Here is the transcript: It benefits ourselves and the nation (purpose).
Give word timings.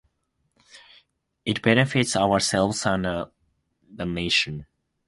It 1.45 1.61
benefits 1.61 2.15
ourselves 2.15 2.87
and 2.87 3.05
the 3.05 3.33
nation 4.03 4.61
(purpose). 4.61 4.67